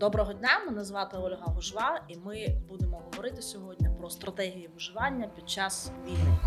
[0.00, 5.50] Доброго дня, мене звати Ольга Гужва, і ми будемо говорити сьогодні про стратегії виживання під
[5.50, 6.38] час війни.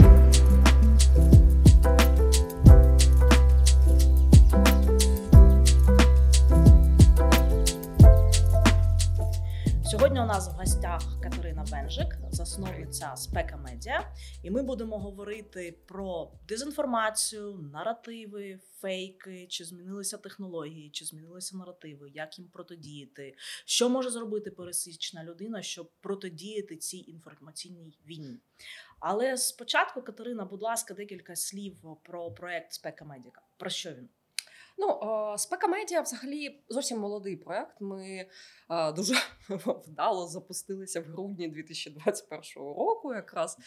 [9.94, 16.32] Сьогодні у нас в гостях Катерина Бенжик, засновниця Спека Медіа, і ми будемо говорити про
[16.48, 23.36] дезінформацію, наративи, фейки, чи змінилися технології, чи змінилися наративи, як їм протидіяти,
[23.66, 28.40] що може зробити пересічна людина, щоб протидіяти цій інформаційній війні.
[29.00, 33.42] Але спочатку, Катерина, будь ласка, декілька слів про проект Спека Медіка.
[33.58, 34.10] Про що він?
[34.78, 35.00] Ну,
[35.38, 37.82] спека медіа взагалі зовсім молодий проект.
[37.82, 38.28] Ми
[38.96, 39.16] дуже
[39.88, 43.58] вдало запустилися в грудні 2021 року, якраз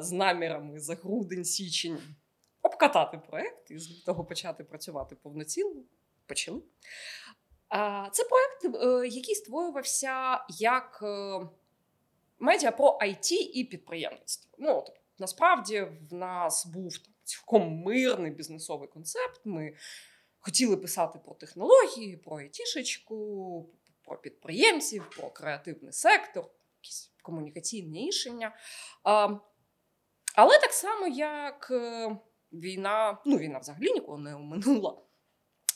[0.00, 1.98] з намірами за грудень-січень
[2.62, 5.82] обкатати проект і з того почати працювати повноцінно.
[6.26, 6.62] Почали.
[8.12, 11.40] Це проект, е, який створювався як е,
[12.38, 14.52] медіа про IT і підприємництво.
[14.58, 16.92] Ну, тобто, насправді в нас був
[17.24, 19.40] цілком мирний бізнесовий концепт.
[19.44, 19.74] Ми
[20.48, 23.70] хотіли писати про технології, про айтішечку,
[24.02, 26.44] про підприємців, про креативний сектор,
[26.82, 28.56] якісь комунікаційні рішення.
[30.34, 32.16] Але так само, як е,
[32.52, 35.02] війна, ну війна взагалі ніколи не оминула.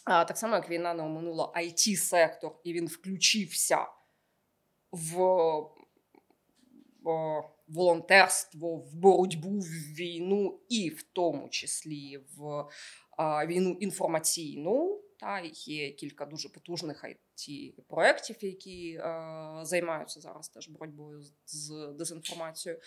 [0.05, 3.87] А так само, як війна не оминула it сектор і він включився
[4.93, 5.17] в
[7.69, 12.65] волонтерство, в боротьбу в війну, і в тому числі в
[13.19, 15.03] війну інформаційну.
[15.21, 17.17] Та є кілька дуже потужних it
[17.89, 19.01] проєктів, які е,
[19.63, 22.81] займаються зараз теж боротьбою з дезінформацією.
[22.81, 22.83] Е,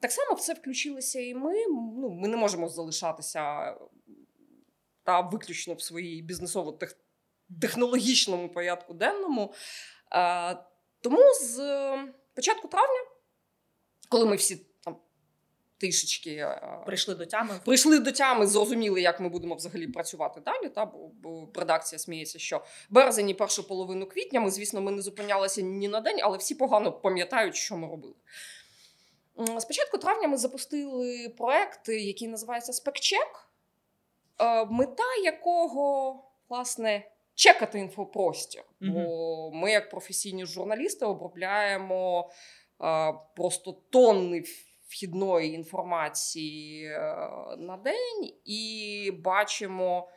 [0.00, 1.54] так само в це включилися і ми.
[1.68, 3.74] Ну, Ми не можемо залишатися
[5.02, 9.54] та виключно в своїй бізнесово-технологічному порядку денному.
[10.12, 10.56] Е,
[11.00, 11.56] тому з
[12.34, 13.00] початку травня,
[14.08, 14.71] коли ми всі
[15.82, 17.60] трішечки е, прийшли до тями.
[17.64, 20.68] Прийшли до тями, зрозуміли, як ми будемо взагалі працювати далі.
[20.68, 25.02] Та бо, бо редакція сміється, що березень і першу половину квітня ми, звісно, ми не
[25.02, 28.14] зупинялися ні на день, але всі погано пам'ятають, що ми робили.
[29.58, 33.48] Спочатку травня ми запустили проект, який називається Спекчек,
[34.40, 36.16] е, мета якого,
[36.48, 38.64] власне, чекати інфопростір.
[38.80, 42.30] Бо ми, як професійні журналісти, обробляємо
[42.82, 44.44] е, просто тонни
[44.92, 47.00] вхідної інформації е,
[47.58, 50.08] на день, і бачимо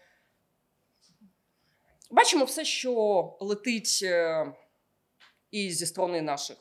[2.11, 2.93] бачимо все, що
[3.39, 4.45] летить е,
[5.51, 6.57] і зі сторони наших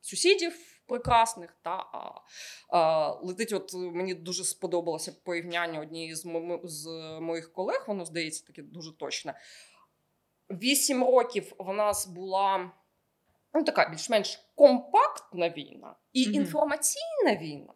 [0.00, 1.56] сусідів прекрасних.
[1.62, 2.20] Та, а,
[2.68, 6.86] а, Летить, от мені дуже сподобалося порівняння однієї з, мо- з
[7.20, 9.34] моїх колег, воно здається таке дуже точне.
[10.50, 12.72] Вісім років в нас була
[13.54, 16.32] ну, така більш-менш компактна війна і mm-hmm.
[16.32, 17.74] інформаційна війна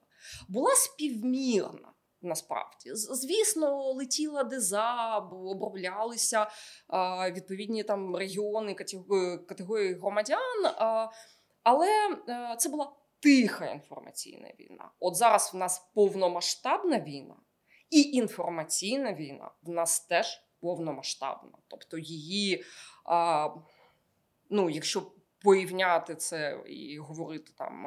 [0.49, 1.89] була співмірна.
[2.25, 6.47] Насправді, звісно, летіла деза, оброблялися
[6.89, 8.75] а, відповідні там регіони,
[9.49, 10.67] категорії, громадян.
[10.67, 11.09] А,
[11.63, 11.89] але
[12.29, 14.91] а, це була тиха інформаційна війна.
[15.01, 17.37] От зараз в нас повномасштабна війна,
[17.91, 21.59] і інформаційна війна в нас теж повномасштабна.
[21.69, 22.65] Тобто її,
[23.05, 23.49] а,
[24.51, 25.13] ну, якщо
[25.45, 27.87] порівняти це і говорити там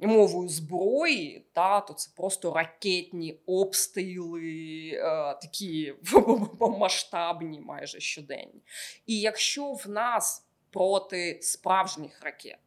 [0.00, 5.00] мовою зброї, та, то це просто ракетні обстріли, е,
[5.42, 5.94] такі
[6.60, 8.62] масштабні майже щоденні.
[9.06, 12.58] І якщо в нас проти справжніх ракет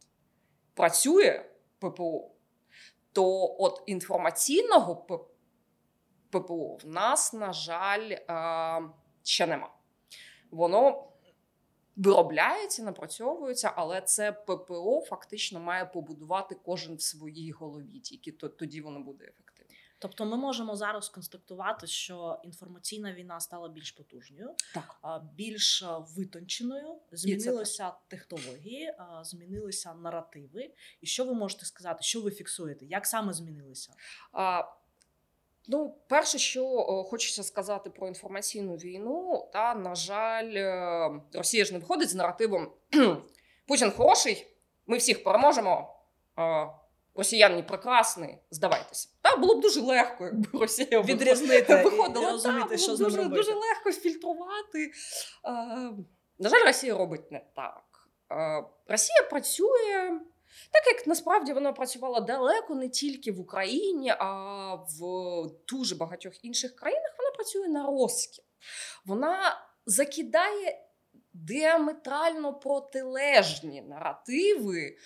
[0.74, 1.46] працює
[1.80, 2.32] ППО,
[3.14, 4.96] то от інформаційного
[6.30, 8.20] ППО в нас, на жаль, е,
[9.24, 9.74] ще нема.
[10.52, 11.08] Воно
[11.98, 18.00] виробляється, напрацьовується, але це ППО фактично має побудувати кожен в своїй голові.
[18.00, 19.48] Тільки тоді воно буде ефективно.
[20.00, 25.24] Тобто, ми можемо зараз констатувати, що інформаційна війна стала більш потужною, так.
[25.36, 25.84] більш
[26.16, 26.96] витонченою.
[27.12, 30.74] Змінилися технології, змінилися наративи.
[31.02, 32.04] І що ви можете сказати?
[32.04, 32.86] Що ви фіксуєте?
[32.86, 33.94] Як саме змінилися?
[35.68, 36.66] Ну, перше, що
[37.10, 42.72] хочеться сказати про інформаційну війну, та на жаль, е, Росія ж не виходить з наративом
[43.68, 44.48] Путін хороший,
[44.88, 45.94] ми всіх переможемо.
[47.16, 49.10] Росіяни прекрасні, здавайтеся.
[49.22, 52.32] Та було б дуже легко, якби Росія відрізнити виходила.
[52.32, 54.92] розуміти, та, що з дуже, дуже легко фільтрувати.
[56.40, 57.84] На жаль, Росія робить не так.
[58.88, 60.20] Росія працює
[60.72, 65.00] так як насправді вона працювала далеко не тільки в Україні, а в
[65.68, 68.46] дуже багатьох інших країнах вона працює на розкіл.
[69.06, 70.88] Вона закидає
[71.34, 74.98] діаметрально протилежні наративи,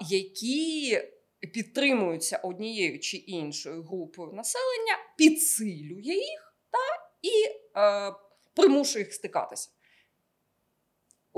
[0.00, 0.98] які
[1.40, 6.78] підтримуються однією чи іншою групою населення, підсилює їх та
[7.22, 7.32] і
[7.76, 8.14] е,
[8.54, 9.70] примушує їх стикатися.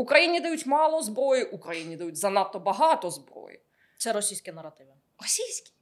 [0.01, 3.61] Україні дають мало зброї, Україні дають занадто багато зброї.
[3.99, 4.91] Це російські наративи.
[5.19, 5.73] Російські.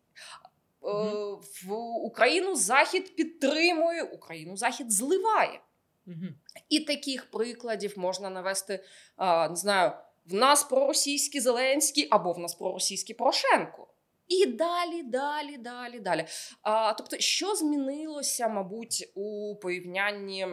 [0.84, 1.40] Е, Мгм.
[1.66, 5.60] В Україну Захід підтримує, Україну Захід зливає.
[6.06, 6.26] Угу.
[6.68, 8.84] І таких прикладів можна навести,
[9.18, 9.92] не знаю,
[10.26, 13.86] в нас проросійський Зеленський або в нас проросійський Порошенко.
[14.28, 16.26] І далі, далі, далі, далі.
[16.62, 20.46] А, тобто, що змінилося, мабуть, у порівнянні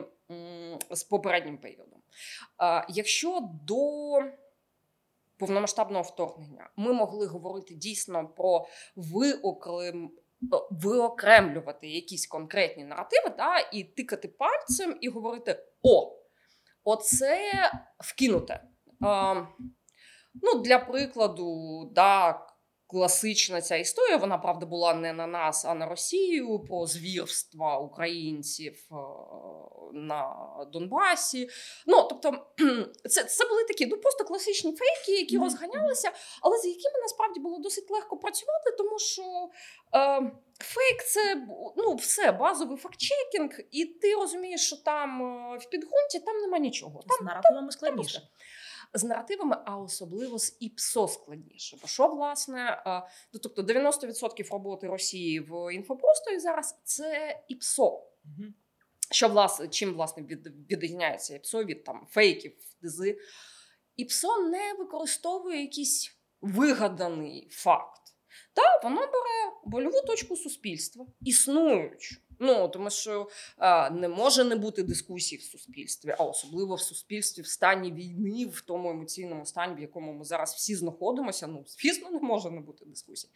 [0.91, 2.01] з попереднім періодом?
[2.57, 3.75] А, якщо до
[5.37, 10.11] повномасштабного вторгнення ми могли говорити дійсно про виокрем,
[10.43, 16.15] е, виокремлювати якісь конкретні наративи, та, і тикати пальцем і говорити: о,
[16.83, 18.63] оце вкинуте.
[19.01, 19.35] А,
[20.41, 22.47] ну, для прикладу, да,
[22.87, 28.87] класична ця історія, вона правда була не на нас, а на Росію про звірства українців
[28.91, 28.95] е,
[29.93, 31.49] на Донбасі.
[31.87, 32.29] Ну, тобто,
[33.09, 36.11] це, це були такі ну, просто класичні фейки, які розганялися,
[36.41, 39.23] але з якими насправді було досить легко працювати, тому що
[39.95, 41.47] е, фейк це
[41.77, 47.03] ну, все, базовий фактчекінг, і ти розумієш, що там е, в підґрунті там нема нічого.
[47.07, 48.19] Там З наративами складніше.
[48.19, 48.29] просто.
[48.95, 51.77] З наративами, а особливо з ІПСО складніше.
[51.81, 52.83] Бо що, власне,
[53.33, 58.03] ну, тобто 90% роботи Росії в інфопросторі зараз це ІПСО.
[59.11, 63.19] Що власне, чим власне від, відрізняється ІПСО від там фейків, дизи?
[63.95, 68.01] ІПСО не використовує якийсь вигаданий факт.
[68.53, 72.15] Та воно бере больову точку суспільства, існуючу.
[72.39, 73.29] Ну тому що
[73.59, 78.45] е, не може не бути дискусій в суспільстві, а особливо в суспільстві в стані війни,
[78.45, 81.47] в тому емоційному стані, в якому ми зараз всі знаходимося.
[81.47, 83.29] Ну, звісно, не може не бути дискусій.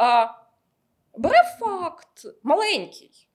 [0.00, 0.30] Е,
[1.18, 3.28] бере факт маленький.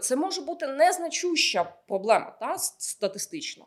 [0.00, 3.66] Це може бути незначуща проблема та, статистично.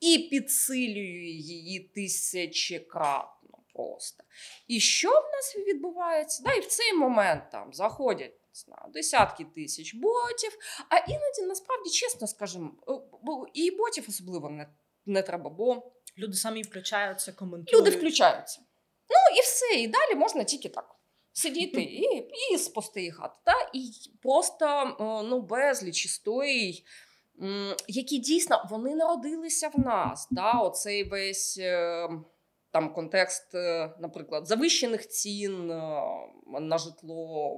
[0.00, 4.24] І підсилює її тисячекратно просто.
[4.68, 6.42] І що в нас відбувається?
[6.46, 10.58] Да, і в цей момент там заходять знаю, десятки тисяч ботів,
[10.88, 12.72] а іноді, насправді, чесно скажемо,
[13.54, 14.68] і ботів особливо не,
[15.06, 17.80] не треба, бо Люди самі включаються, коментують.
[17.86, 18.60] люди включаються.
[19.10, 20.94] Ну і все, і далі можна тільки так.
[21.32, 23.38] Сидіти і, і спостерігати.
[23.44, 23.70] Та?
[23.74, 23.90] І
[24.22, 26.84] просто е, ну, безліч історій,
[27.88, 30.28] які дійсно вони народилися в нас.
[30.36, 30.52] Та?
[30.60, 32.08] Оцей весь е,
[32.70, 36.02] там контекст, е, наприклад, завищених цін е,
[36.60, 37.52] на житло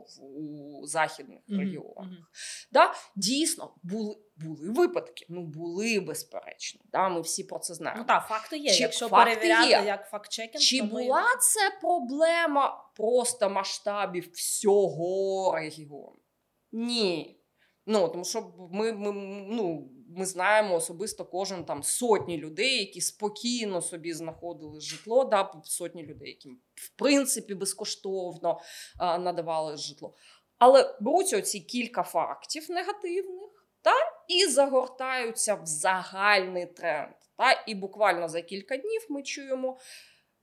[0.81, 2.05] у західних Мгм, регіонах.
[2.07, 2.17] мгм.
[2.73, 5.27] Да, дійсно, були, були випадки.
[5.29, 6.81] Ну, були безперечно.
[6.93, 8.03] Да, ми всі про це знаємо.
[8.03, 8.71] Ну так, факти є.
[8.71, 9.83] Чи Якщо факти перевіряти є?
[9.87, 16.17] як факт-чекінг, Чи то ми- була це проблема просто масштабів всього регіону?
[16.73, 17.37] Ні.
[17.87, 19.13] Ну, тому що ми, ми,
[19.51, 26.07] ну, ми знаємо особисто кожен там сотні людей, які спокійно собі знаходили житло, да, сотні
[26.07, 28.61] людей, яким в принципі безкоштовно
[28.99, 30.15] а, надавали житло.
[30.59, 33.51] Але беруться оці кілька фактів негативних
[33.83, 33.95] та,
[34.29, 37.15] і загортаються в загальний тренд.
[37.37, 39.79] Та, і буквально за кілька днів ми чуємо.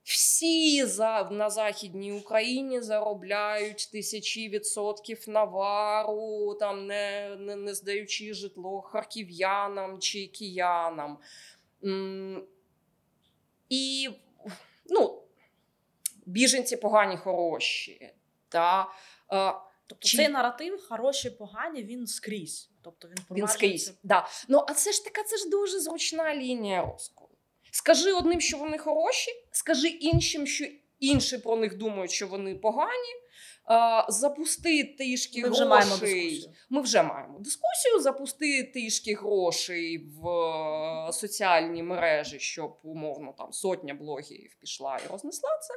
[0.08, 8.80] Всі за, на Західній Україні заробляють тисячі відсотків навару, там не, не, не здаючи житло
[8.80, 11.18] харків'янам чи киянам.
[13.68, 14.08] І
[14.86, 15.22] ну,
[16.26, 18.12] біженці погані, хороші.
[18.48, 18.88] Та,
[19.32, 19.54] е,
[19.86, 22.70] Тобто Чи- цей наратив хороші, погані, він скрізь.
[22.82, 23.94] Тобто він Він скрізь.
[24.02, 24.28] Да.
[24.48, 27.27] Ну, а це ж така, це ж дуже зручна лінія розколу.
[27.78, 30.64] Скажи одним, що вони хороші, скажи іншим, що
[30.98, 33.14] інші про них думають, що вони погані.
[34.08, 35.68] Запусти трішки Ми вже грошей.
[35.68, 36.52] маємо дискусію.
[36.70, 38.00] Ми вже маємо дискусію.
[38.00, 45.50] Запусти трішки грошей в е, соціальні мережі, щоб умовно там сотня блогерів пішла і рознесла
[45.62, 45.74] це.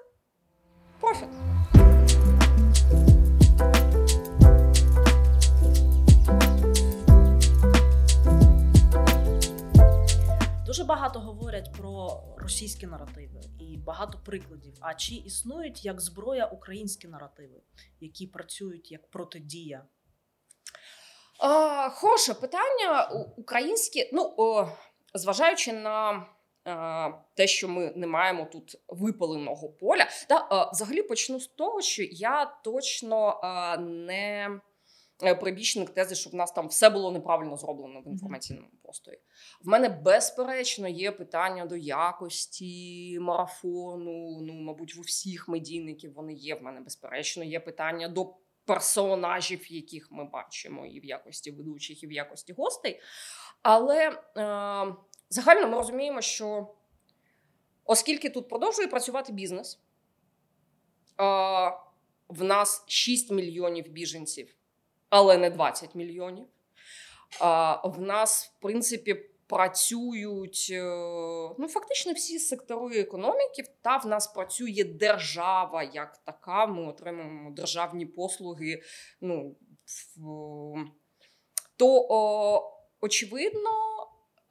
[1.00, 1.28] Профіт.
[10.72, 14.74] Дуже багато говорять про російські наративи і багато прикладів.
[14.82, 17.62] А чи існують як зброя українські наративи,
[18.00, 19.86] які працюють як протидія?
[21.40, 23.10] А, хороше питання.
[23.38, 24.68] Українські, ну, о,
[25.14, 26.26] зважаючи на
[26.68, 31.82] е, те, що ми не маємо тут випаленого поля, та, е, взагалі почну з того,
[31.82, 34.60] що я точно е, не
[35.22, 39.20] прибічник тези, що в нас там все було неправильно зроблено в інформаційному просторі.
[39.62, 44.42] В мене безперечно є питання до якості марафону.
[44.42, 46.56] Ну, мабуть, в усіх медійників вони є.
[46.56, 48.34] В мене безперечно є питання до
[48.66, 53.02] персонажів, яких ми бачимо, і в якості ведучих, і в якості гостей.
[53.62, 54.16] Але е,
[55.30, 56.74] загально ми розуміємо, що
[57.86, 59.80] оскільки тут продовжує працювати бізнес,
[61.20, 61.24] е,
[62.28, 64.56] в нас 6 мільйонів біженців,
[65.12, 66.48] але не 20 мільйонів.
[67.84, 69.14] В нас, в принципі,
[69.48, 70.84] працюють е,
[71.60, 76.66] ну, фактично всі сектори економіки, та в нас працює держава як така.
[76.66, 78.82] Ми отримуємо державні послуги.
[79.22, 79.56] Ну,
[81.78, 83.70] то о, очевидно,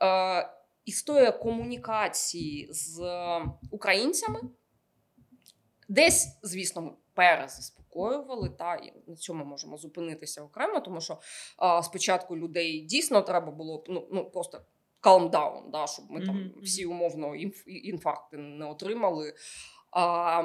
[0.03, 0.51] е,
[0.85, 3.01] історія комунікації з
[3.71, 4.41] українцями
[5.89, 11.19] десь, звісно, перезаспокоювали, та і на цьому можемо зупинитися окремо, тому що
[11.63, 14.61] е, спочатку людей дійсно треба було ну, ну просто
[15.03, 16.63] calm down, да, щоб ми там Мгм, мгм.
[16.63, 19.35] всі умовно інф, інфаркти не отримали.
[19.91, 20.43] А,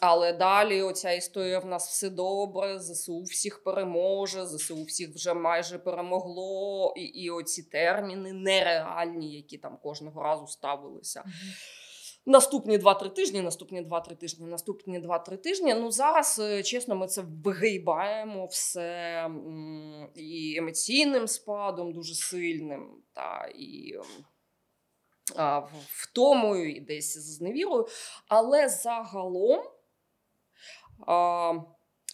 [0.00, 2.78] але далі оця історія в нас все добре.
[2.78, 6.94] ЗСУ всіх переможе, ЗСУ всіх вже майже перемогло.
[6.96, 11.24] І, і оці терміни нереальні, які там кожного разу ставилися.
[12.28, 15.74] Наступні 2-3 тижні, наступні 2-3 тижні, наступні 2-3 тижні.
[15.74, 19.30] Ну зараз, е, чесно, ми це вигибаємо все
[20.14, 23.94] і емоційним спадом дуже сильним, та і
[25.86, 27.86] втомою, і десь з зневірою.
[28.28, 29.60] Але загалом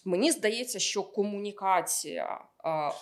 [0.05, 2.45] мені здається, що комунікація,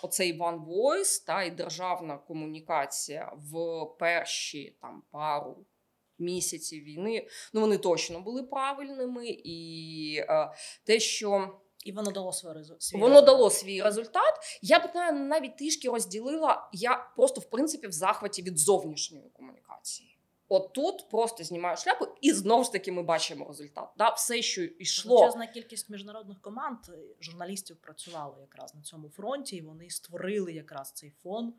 [0.02, 5.66] оцей One Voice та і державна комунікація в перші там пару
[6.20, 10.52] місяців війни, ну вони точно були правильними, і е,
[10.84, 14.34] те, що І воно дало свій резу- свій Воно дало свій результат.
[14.62, 16.70] Я б на- навіть трішки розділила.
[16.74, 20.10] Я просто в принципі в захваті від зовнішньої комунікації.
[20.50, 23.90] От тут просто знімаю шляпу, і знову ж таки ми бачимо результат.
[23.98, 24.10] Да?
[24.10, 25.16] Все, що йшло.
[25.20, 30.92] Величезна кількість міжнародних команд е, журналістів працювали якраз на цьому фронті, і вони створили якраз
[30.92, 31.54] цей фон,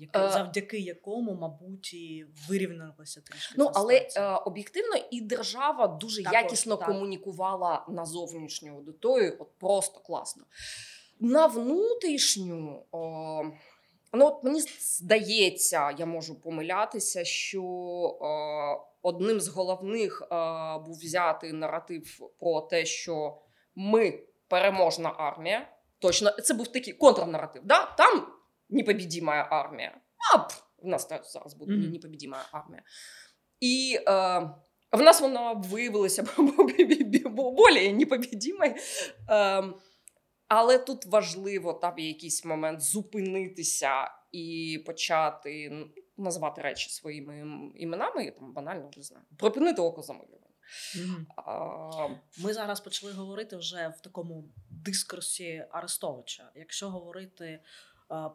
[0.00, 0.30] який, Е.
[0.30, 3.54] завдяки якому, мабуть, і вирівнялося трішки.
[3.58, 6.88] Ну але е, об'єктивно і держава дуже Також, якісно так.
[6.88, 9.36] комунікувала на зовнішню аудиторію.
[9.38, 10.44] От просто класно.
[11.20, 12.86] На внутрішню.
[12.92, 13.42] О,
[14.12, 17.62] ну, от мені здається, я можу помилятися, що
[18.22, 20.26] е, одним з головних е,
[20.78, 23.38] був взятий наратив про те, що
[23.74, 25.68] ми переможна армія.
[25.98, 27.62] Точно, це був такий контрнаратив.
[27.64, 27.94] Да?
[27.98, 28.26] Там
[28.68, 30.00] непобідіма армія.
[30.34, 31.90] А пф, в нас зараз буде Мгм.
[31.92, 32.82] непобідіма армія.
[33.60, 34.10] І е,
[34.92, 38.74] в нас вона виявилася більш непобідімою.
[39.30, 39.64] Е,
[40.48, 45.84] але тут важливо там в якийсь момент зупинитися і почати
[46.16, 49.24] назвати речі своїми іменами, і там банально не знаю.
[49.38, 50.46] Припинити окозамилювання.
[50.96, 51.26] Мгм.
[51.36, 52.08] А,
[52.38, 56.50] Ми зараз почали говорити вже в такому дискурсі Арестовича.
[56.54, 57.60] Якщо говорити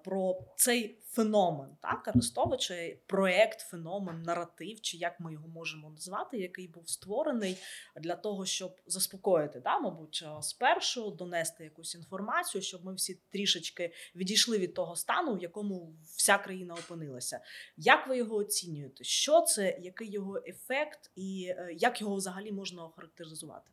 [0.04, 6.68] про цей феномен, так Арестовича, проект, феномен, наратив, чи як ми його можемо назвати, який
[6.68, 7.58] був створений
[7.96, 13.94] для того, щоб заспокоїти, да, мабуть, е, спершу донести якусь інформацію, щоб ми всі трішечки
[14.16, 17.40] відійшли від того стану, в якому вся країна опинилася.
[17.78, 19.04] Як ви його оцінюєте?
[19.04, 23.72] Що це, який його ефект, і е, як його взагалі можна охарактеризувати?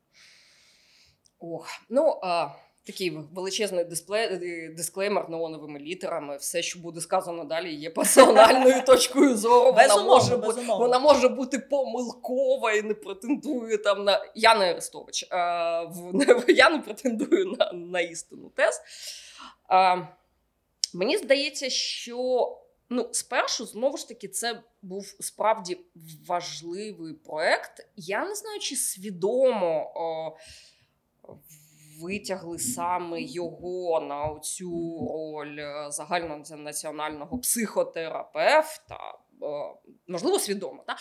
[1.39, 2.49] Ох, ну а,
[2.89, 6.37] такий величезний дисплей, е, дисклеймер неоновими літерами.
[6.37, 9.73] Все, що буде сказано далі, є персональною точкою зору.
[9.73, 10.79] Вона може, бу- безумовно.
[10.79, 14.33] вона може бути помилкова і не претендує там на.
[14.35, 15.27] Я не Арестович.
[15.31, 18.81] А, в, я не претендую на, на істину тез.
[19.69, 19.97] А,
[20.95, 22.55] мені здається, що.
[22.91, 25.79] Ну, спершу, знову ж таки, це був справді
[26.27, 27.89] важливий проект.
[27.97, 30.37] Я не знаю, чи свідомо о,
[32.01, 39.19] витягли саме його на цю роль е, загальнонаціонального психотерапевта.
[39.43, 39.75] Е,
[40.09, 40.85] Можливо, свідомо.
[40.87, 40.97] Та?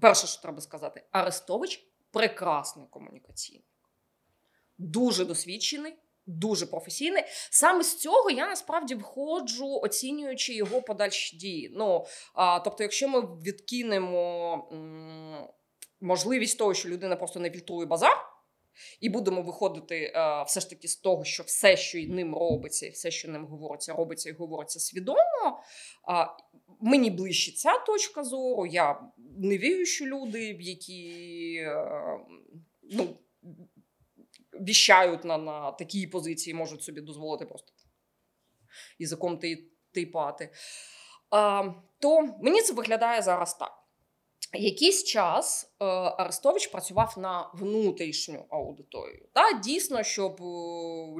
[0.00, 3.64] Перше, що треба сказати, Арестович прекрасний комунікаційник,
[4.78, 5.94] дуже досвідчений.
[6.26, 7.22] Дуже професійний.
[7.50, 11.70] Саме з цього я насправді виходжу, оцінюючи його подальші дії.
[11.74, 15.48] Ну, а, тобто, якщо ми відкинемо м,
[16.00, 18.33] можливість того, що людина просто не фільтрує базар,
[19.00, 22.90] і будемо виходити е, все ж таки з того, що все, що ним робиться, і
[22.90, 25.62] все, що ним говориться, робиться і говориться свідомо.
[26.08, 26.26] А,
[26.80, 28.66] мені ближче ця точка зору.
[28.66, 29.00] Я
[29.38, 32.18] не вірю, що люди, які е,
[32.82, 33.16] ну,
[34.60, 37.72] віщають на, на такій позиції, можуть собі дозволити просто
[38.98, 40.50] язиком ти, типати.
[41.30, 43.83] А, то мені це виглядає зараз так.
[44.54, 49.28] Якийсь час е, Арестович працював на внутрішню аудиторію.
[49.32, 50.44] Та дійсно, щоб е,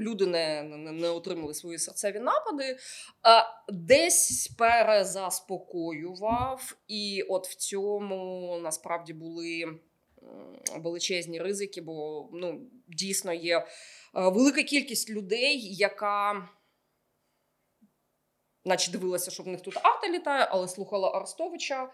[0.01, 2.77] люди не, не, отримали свої серцеві напади, е,
[3.69, 9.79] десь перезаспокоював, і от в цьому насправді були
[10.77, 13.67] величезні ризики, бо ну, дійсно є е,
[14.13, 16.49] велика кількість людей, яка.
[18.67, 21.91] Наче дивилася, що в них тут арта літає, але слухала Арестовича.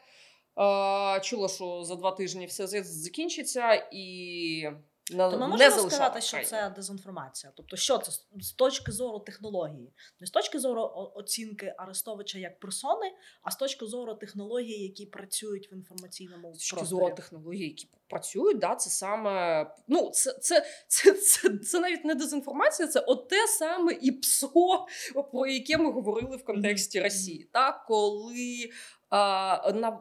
[1.23, 4.71] Чула, що за два тижні все закінчиться, і
[5.13, 7.53] на, То ми можемо залишала сказати, що це дезінформація.
[7.57, 13.13] Тобто, що це з- точки зору технології, не з точки зору оцінки Арестовича як персони,
[13.43, 18.59] а з точки зору технологій, які працюють в інформаційному з точки зору технологій, які працюють,
[18.59, 23.47] да, це саме ну, це, це, це, це, це навіть не дезінформація, це от те
[23.49, 24.87] саме і ПСО,
[25.33, 27.01] про яке ми говорили в контексті.
[27.01, 27.49] Росії.
[27.53, 28.71] Так, коли
[29.11, 30.01] на,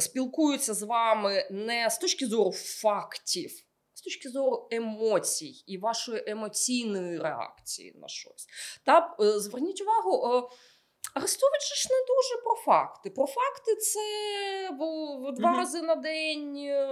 [0.00, 3.50] спілкуються з вами не з точки зору фактів.
[3.94, 8.46] З точки зору емоцій і вашої емоційної реакції на щось.
[8.84, 10.48] Та е, зверніть увагу, е,
[11.14, 13.10] Арестович ж не дуже про факти.
[13.10, 14.00] Про факти це
[14.70, 15.58] в два Мгм.
[15.58, 16.88] рази на день е,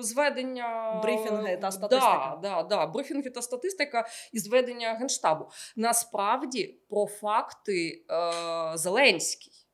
[0.00, 2.38] зведення Брифінги та статистика.
[2.42, 5.50] Да, да, да, брифінги та статистика і зведення генштабу.
[5.76, 9.65] Насправді про факти е, Зеленський.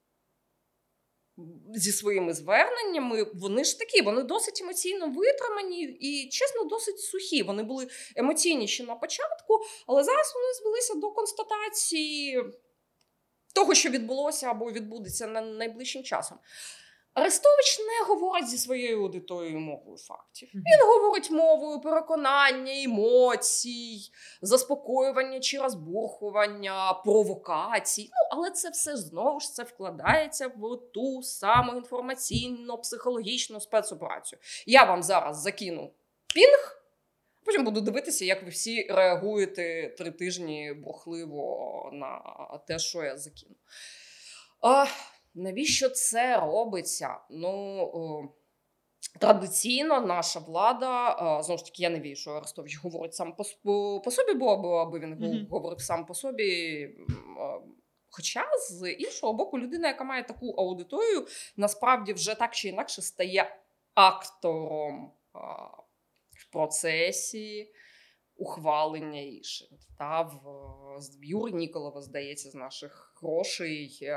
[1.74, 7.42] Зі своїми зверненнями, вони ж такі, вони досить емоційно витримані і, чесно, досить сухі.
[7.42, 12.44] Вони були емоційніші на початку, але зараз вони звелися до констатації
[13.54, 16.38] того, що відбулося або відбудеться на найближчим часом.
[17.14, 20.48] Арестович не говорить зі своєю аудиторією мовою фактів.
[20.54, 23.98] Він говорить мовою переконання, емоцій,
[24.42, 28.02] заспокоювання чи розбурхування, провокацій.
[28.02, 34.38] Ну, але це все знову ж це вкладається в ту саму інформаційно-психологічну спецоперацію.
[34.66, 35.90] Я вам зараз закину
[36.34, 36.78] пінг.
[37.44, 42.20] Потім буду дивитися, як ви всі реагуєте три тижні бурхливо на
[42.66, 43.54] те, що я закину.
[44.60, 44.86] А,
[45.34, 47.18] навіщо це робиться?
[47.30, 48.32] Ну,
[49.20, 53.44] традиційно наша влада, а, знову ж таки, я не вірю, що Арестович говорить сам по,
[54.04, 55.46] по, собі, бо аби, він Мгм.
[55.50, 56.88] говорив сам по собі.
[58.10, 63.56] Хоча з іншого боку, людина, яка має таку аудиторію, насправді вже так чи інакше стає
[63.94, 65.38] актором а,
[66.30, 67.72] в процесі
[68.42, 69.78] ухвалення рішень.
[69.98, 70.40] Та в
[70.98, 74.14] в Юри Ніколова, здається, з наших грошей е,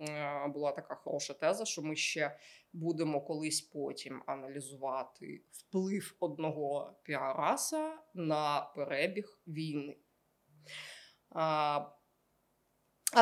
[0.00, 2.36] е, була така хороша теза, що ми ще
[2.72, 9.96] будемо колись потім аналізувати вплив одного піараса на перебіг війни.
[11.30, 11.80] А,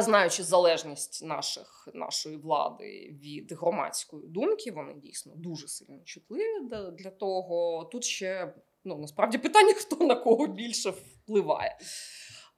[0.02, 7.84] знаючи залежність наших, нашої влади від громадської думки, вони дійсно дуже сильно чутливі для того.
[7.92, 11.78] Тут ще ну, насправді питання, хто на кого більше впливає.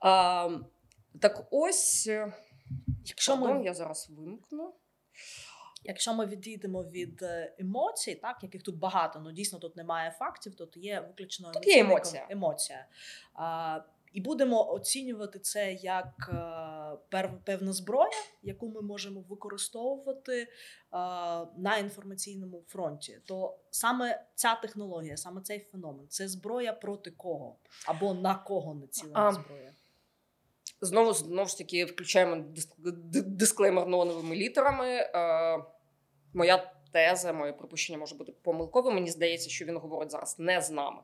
[0.01, 0.49] А,
[1.21, 2.33] так ось, е,
[3.05, 4.75] Якщо ми- я зараз вимкну.
[5.85, 10.55] Якщо ми відійдемо від е, емоцій, так яких тут багато, ну дійсно тут немає фактів,
[10.55, 12.27] тут є виключно Тут є емоція.
[12.31, 12.87] емоція.
[13.35, 13.81] А,
[14.13, 16.31] і будемо оцінювати це як
[17.13, 18.11] е, певна зброя,
[18.43, 20.49] яку ми можемо використовувати е,
[21.57, 23.19] на інформаційному фронті.
[23.25, 29.33] То саме ця технологія, саме цей феномен, це зброя проти кого або на кого націлена
[29.33, 29.73] зброя.
[30.81, 32.45] Знову знову ж таки включаємо
[33.13, 34.87] дисклеймер новими літерами.
[34.87, 35.65] Е,
[36.35, 38.95] моя теза, моє припущення може бути помилковим.
[38.95, 40.99] Мені здається, що він говорить зараз не з нами.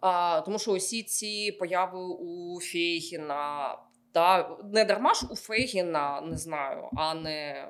[0.00, 3.78] А, тому що усі ці появи у Фейгіна,
[4.12, 7.68] та не дарма ж у Фейгіна, не знаю, а не.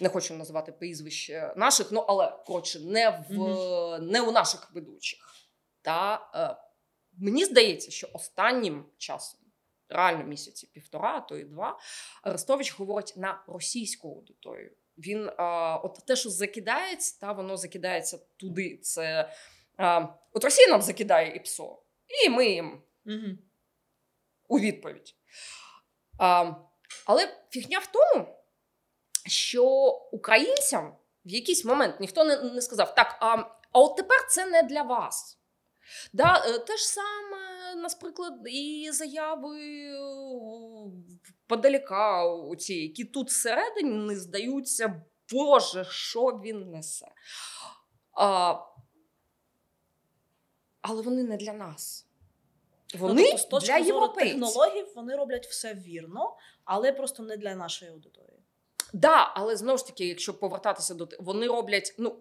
[0.00, 3.38] Не хочу називати прізвище наших, ну але коротше, не в
[4.00, 5.34] не у наших ведучих.
[5.82, 6.56] Та е,
[7.16, 9.40] мені здається, що останнім часом,
[9.88, 11.78] реально місяці півтора, а то і два,
[12.22, 14.72] Арестович говорить на російську аудиторію.
[14.98, 18.76] Він а, от те, що закидається, та воно закидається туди.
[18.76, 19.32] Це
[19.76, 21.82] а, от Росія нам закидає ІПСО,
[22.24, 23.38] і ми їм Угу.
[24.48, 25.14] у відповідь.
[26.18, 26.52] А,
[27.06, 28.26] але фігня в тому,
[29.26, 29.64] що
[30.12, 33.36] українцям в якийсь момент ніхто не, не сказав: так, а,
[33.72, 35.38] а от тепер це не для вас.
[36.12, 39.98] Да, е, те ж саме, наприклад, і заяви е,
[41.46, 47.08] подаліка, оці, які тут всередині не здаються, Боже, що він несе.
[48.12, 48.54] А,
[50.88, 52.06] але вони не для нас.
[52.98, 54.40] Вони ну, тобто, з точки для зору європейців.
[54.40, 58.40] технологій вони роблять все вірно, але просто не для нашої аудиторії.
[58.92, 62.16] Да, але знову ж таки, якщо повертатися до вони роблять, ну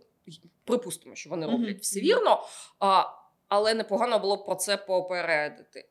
[0.64, 2.48] припустимо, що вони роблять все вірно,
[2.80, 3.04] а,
[3.48, 5.90] але непогано було б про це попередити.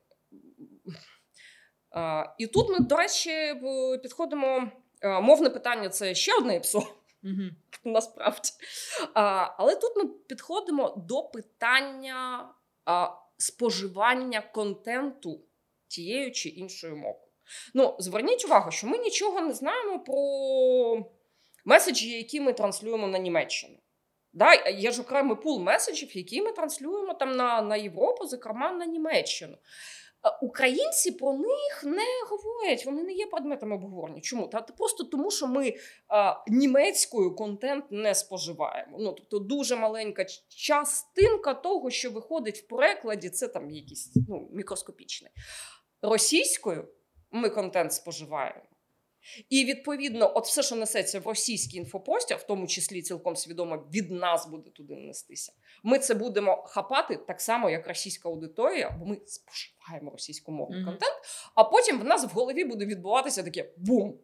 [1.90, 3.54] А, і тут ми, до речі,
[4.02, 4.70] підходимо.
[5.00, 6.78] а, Мовне питання це ще одне іпсо,
[7.24, 7.42] Угу.
[7.84, 8.50] насправді.
[9.14, 12.48] А, але тут ми підходимо до питання
[13.36, 15.44] споживання контенту
[15.88, 17.24] тією чи іншою мовою.
[17.74, 20.16] Ну, зверніть увагу, що ми нічого не знаємо про
[21.64, 23.78] меседжі, які ми транслюємо на Німеччину.
[24.32, 28.86] Да, є ж окремий пул меседжів, які ми транслюємо там на, на Європу, зокрема на
[28.86, 29.56] Німеччину.
[30.42, 34.20] Українці про них не говорять, вони не є предметом обговорення.
[34.20, 34.48] Чому?
[34.48, 35.74] Та просто тому, що ми
[36.08, 38.96] а, німецькою контент не споживаємо.
[39.00, 45.30] Ну тобто дуже маленька частинка того, що виходить в перекладі, це там якісь ну, мікроскопічне.
[46.02, 46.88] Російською
[47.30, 48.62] ми контент споживаємо.
[49.50, 54.10] І відповідно, от все, що несеться в російській інфопості, в тому числі цілком свідомо від
[54.10, 55.52] нас буде туди нестися.
[55.82, 60.90] Ми це будемо хапати так само, як російська аудиторія, бо ми споживаємо російськомовний Мгм.
[60.90, 61.14] контент,
[61.54, 64.18] а потім в нас в голові буде відбуватися таке бум.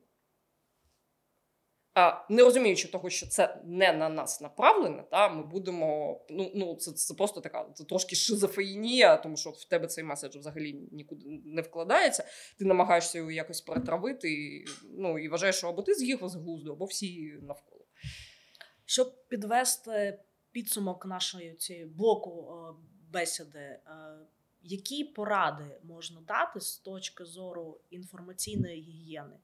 [2.31, 6.21] Не розуміючи того, що це не на нас направлене, та ми будемо.
[6.31, 10.37] Ну, ну це, це просто така це трошки шизофренія, тому що в тебе цей меседж
[10.37, 12.25] взагалі нікуди не вкладається.
[12.59, 14.65] Ти намагаєшся його якось перетравити, і,
[14.99, 17.85] ну і вважаєш, що або ти з'їхав з глузду, або всі навколо.
[18.85, 20.19] Щоб підвести
[20.53, 22.75] підсумок нашої цієї блоку е,
[23.13, 23.81] бесіди, е,
[24.63, 29.37] які поради можна дати з точки зору інформаційної гігієни?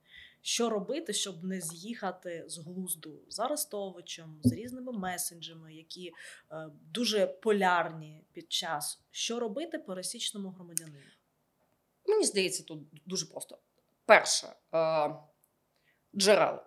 [0.46, 6.12] Що робити, щоб не з'їхати з глузду з Арестовичем, з різними месенджами, які
[6.52, 9.00] е, дуже полярні під час?
[9.10, 11.10] Що робити пересічному громадянину?
[12.06, 13.58] Мені здається, тут дуже просто.
[14.04, 15.14] Перше, е,
[16.16, 16.66] джерела.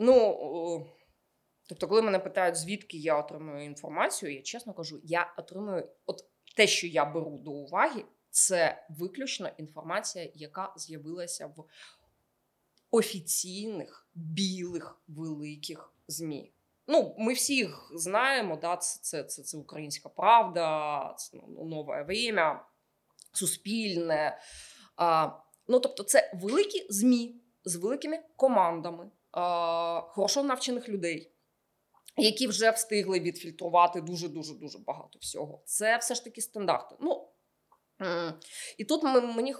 [0.00, 0.90] Ну,
[1.68, 6.24] тобто, коли мене питають, звідки я отримую інформацію, я чесно кажу, я отримую от
[6.56, 11.64] те, що я беру до уваги, це виключно інформація, яка з'явилася в
[12.90, 16.52] офіційних білих великих ЗМІ.
[16.88, 22.02] Ну, ми всі їх знаємо, да, це, це, це, це українська правда, це ну, нове
[22.02, 22.66] время,
[23.32, 24.38] суспільне.
[24.96, 25.30] А,
[25.68, 31.32] ну, тобто, це великі ЗМІ з великими командами, а, хорошо навчених людей,
[32.16, 35.62] які вже встигли відфільтрувати дуже дуже дуже багато всього.
[35.64, 36.96] Це все ж таки стандарти.
[37.00, 37.28] Ну,
[38.78, 39.52] і тут мені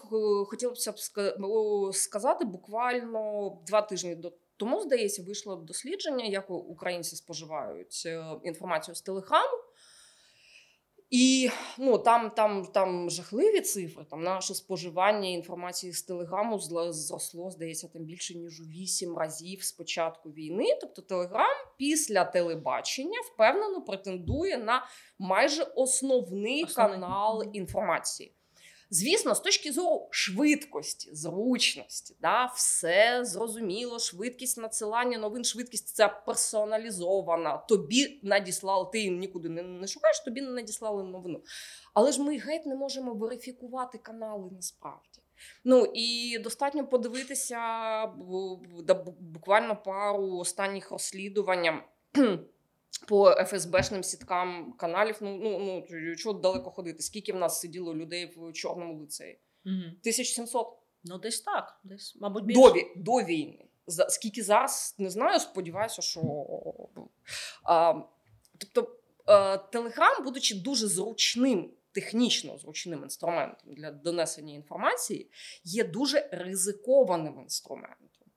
[0.46, 0.98] хотілося б
[1.92, 8.08] сказати буквально два тижні до тому, здається, вийшло дослідження, як українці споживають
[8.42, 9.65] інформацію з телеграму.
[11.10, 14.04] І ну, там, там, там жахливі цифри.
[14.10, 19.72] Там наше споживання інформації з телеграму зросло, здається, там більше ніж у вісім разів з
[19.72, 20.78] початку війни.
[20.80, 24.86] Тобто, Телеграм після телебачення впевнено претендує на
[25.18, 27.00] майже основний Основний.
[27.00, 28.32] канал інформації.
[28.90, 37.56] Звісно, з точки зору швидкості, зручності, да, все зрозуміло, швидкість надсилання новин, швидкість це персоналізована.
[37.56, 41.42] Тобі надіслали, ти їм нікуди не, не шукаєш, тобі не надіслали новину.
[41.94, 45.20] Але ж ми геть не можемо верифікувати канали насправді.
[45.64, 47.60] Ну і достатньо подивитися
[49.20, 51.80] буквально пару останніх розслідувань.
[52.98, 55.58] По ФСБшним сіткам каналів, ну ну
[55.90, 57.02] ну чого далеко ходити?
[57.02, 59.38] Скільки в нас сиділо людей в чорному лицеї?
[59.64, 60.78] 1700
[61.08, 62.60] Ну, десь так, десь, мабуть, більше.
[62.60, 63.64] до, до війни.
[63.86, 66.20] За- Скільки зараз не знаю, сподіваюся, що
[67.64, 67.94] а,
[68.58, 68.96] тобто
[69.28, 75.30] е, Телеграм, будучи дуже зручним, технічно зручним інструментом для донесення інформації,
[75.64, 78.28] є дуже ризикованим інструментом.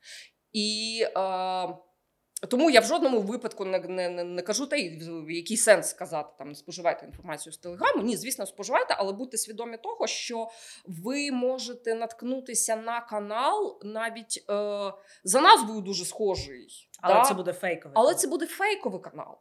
[0.54, 1.10] І е,
[2.48, 5.90] тому я в жодному випадку не, не, не, не кажу, та й в який сенс
[5.90, 8.04] сказати там не споживайте інформацію з телеграму.
[8.04, 10.50] Ні, звісно, споживайте, але будьте свідомі того, що
[10.88, 16.90] ви можете наткнутися на канал навіть е, за назвою дуже схожий.
[17.02, 17.24] Але да?
[17.24, 17.94] це буде фейкове.
[17.98, 19.38] Але це буде фейковий канал.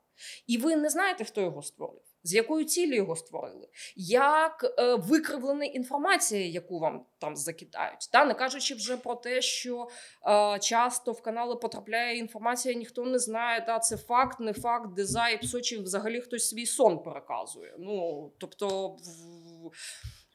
[0.46, 5.64] І ви не знаєте, хто його створив, з якою цілею його створили, як е, викривлена
[5.64, 8.11] інформація, яку вам там закидають.
[8.12, 8.24] Та?
[8.24, 9.88] Не кажучи вже про те, що
[10.28, 15.04] е, часто в канали потрапляє інформація, ніхто не знає, та це факт, не факт, де
[15.04, 17.74] за і псо, чи взагалі хтось свій сон переказує.
[17.78, 19.70] Ну, тобто, в-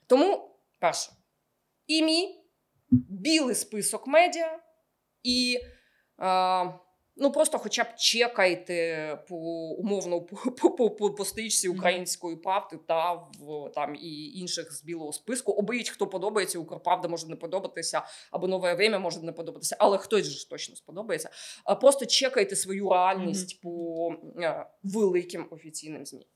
[0.07, 1.11] тому, перше,
[1.87, 2.45] імі,
[3.09, 4.59] білий список медіа
[5.23, 5.59] і.
[6.21, 6.73] Е,
[7.15, 9.35] Ну просто, хоча б чекайте по
[9.77, 15.13] умовно по, по, по, по, стрічці української правди та в там і інших з білого
[15.13, 15.51] списку.
[15.51, 16.59] Оберіть, хто подобається.
[16.59, 21.29] Укрправда може не подобатися, або нове время може не подобатися, але хтось ж точно сподобається.
[21.81, 26.27] Просто чекайте свою реальність по е, великим офіційним змі.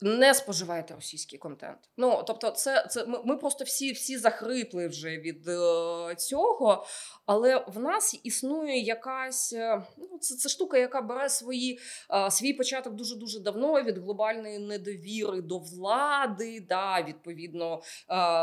[0.00, 1.78] Не споживайте російський контент.
[1.96, 6.86] Ну тобто, це, це ми, ми просто всі, всі захрипли вже від е, цього.
[7.26, 11.78] Але в нас існує якась е, ну, це, це штука, яка бере свої,
[12.10, 16.66] е, свій початок дуже дуже давно від глобальної недовіри до влади.
[16.68, 17.80] Да, відповідно, е,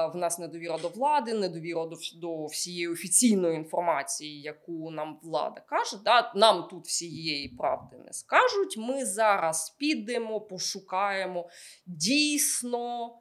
[0.07, 5.97] в нас недовіра до влади, недовіра до, до всієї офіційної інформації, яку нам влада каже.
[6.05, 8.77] Да, нам тут всієї правди не скажуть.
[8.77, 11.44] Ми зараз підемо, пошукаємо
[11.85, 13.15] дійсно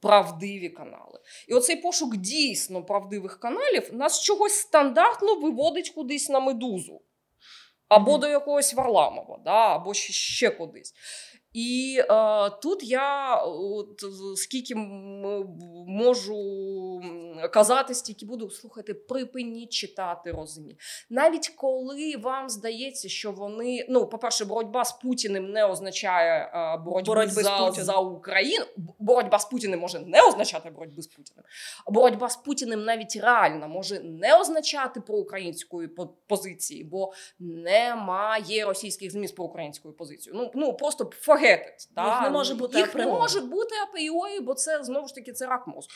[0.00, 1.20] правдиві канали.
[1.48, 7.02] І оцей пошук дійсно правдивих каналів нас чогось стандартно виводить кудись на медузу.
[7.88, 8.20] Або Мгм.
[8.20, 10.94] до якогось Варламова, да, або ще кудись.
[11.56, 14.04] І е, тут я от,
[14.36, 14.74] скільки
[15.86, 16.36] можу
[17.52, 20.76] казати, стільки буду слухайте, припиніть читати розумі.
[21.10, 27.10] Навіть коли вам здається, що вони, ну, по-перше, боротьба з Путіним не означає е, боротьби
[27.14, 27.84] Боротьби за, Путіним.
[27.84, 28.64] за Україну.
[28.98, 31.44] Боротьба з Путіним може не означати боротьби з Путіним.
[31.86, 39.28] Боротьба з Путіним навіть реально може не означати проукраїнської по- позиції, бо немає російських ЗМІ
[39.28, 40.42] з проукраїнською позицією.
[40.42, 41.94] Ну, ну просто forget it.
[41.94, 42.06] Та?
[42.06, 45.46] Їх не може бути Їх не може бути апріорі, бо це знову ж таки це
[45.46, 45.92] рак мозку.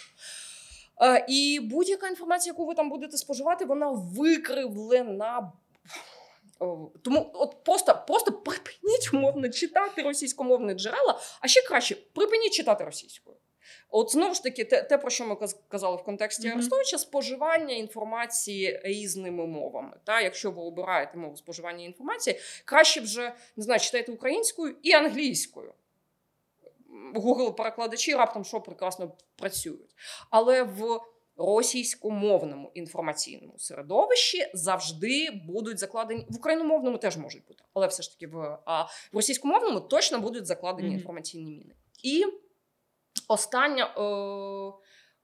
[1.03, 5.53] Е, і будь-яка інформація, яку ви там будете споживати, вона викривлена.
[7.03, 13.37] Тому от просто, просто припиніть умовно читати російськомовні джерела, а ще краще припиніть читати російською.
[13.91, 15.37] От знову ж таки, те, те про що ми
[15.69, 16.57] казали в контексті Мгм.
[16.59, 19.97] Арестовича, споживання інформації різними мовами.
[20.05, 25.75] Та якщо ви обираєте мову споживання інформації, краще вже не знаю, читайте українською і англійською.
[27.15, 29.95] Google перекладачі раптом що прекрасно працюють.
[30.31, 31.01] Але в
[31.37, 38.27] російськомовному інформаційному середовищі завжди будуть закладені в україномовному теж можуть бути, але все ж таки
[38.27, 40.97] в, а, в російськомовному точно будуть закладені Мгм.
[40.97, 41.75] інформаційні міни.
[42.03, 42.25] І
[43.31, 43.93] остання е,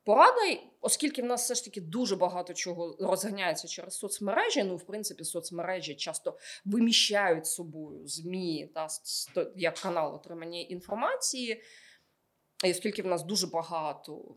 [0.04, 4.64] порада, оскільки в нас все ж таки дуже багато чого розганяється через соцмережі.
[4.64, 8.88] Ну, в принципі, соцмережі часто виміщають собою ЗМІ та
[9.56, 11.62] як канал отримання інформації.
[12.64, 14.36] І оскільки в нас дуже багато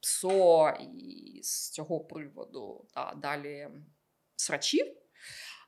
[0.00, 3.68] ПСО і з цього приводу та далі
[4.36, 4.86] срачів.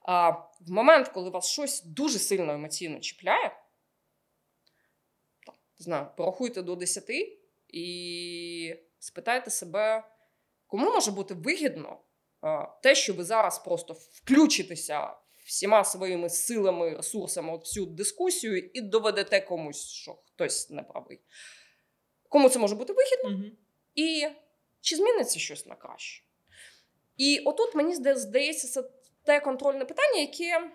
[0.08, 3.65] А, в момент, коли вас щось дуже сильно емоційно чіпляє,
[5.78, 7.04] знаю, порахуйте до 10
[7.68, 10.04] і спитайте себе,
[10.66, 11.98] кому може бути вигідно
[12.82, 15.10] те, що ви зараз просто включитеся
[15.44, 21.20] всіма своїми силами, ресурсами от всю дискусію і доведете комусь, що хтось не правий.
[22.28, 23.30] Кому це може бути вигідно?
[23.30, 23.56] Мгм.
[23.94, 24.28] І
[24.80, 26.24] чи зміниться щось на краще?
[27.16, 28.90] І отут мені здається, це
[29.24, 30.70] те контрольне питання, яке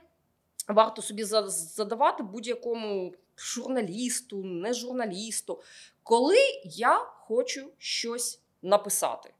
[0.67, 3.13] варто собі задавати будь-якому
[3.45, 5.61] журналісту, не журналісту,
[6.03, 9.33] коли я хочу щось написати.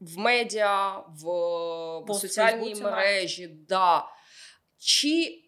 [0.00, 1.24] В медіа, в,
[1.98, 4.04] в соціальній мережі, да.
[4.78, 5.42] чи